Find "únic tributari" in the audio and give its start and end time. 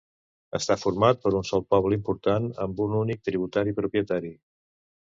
3.05-3.79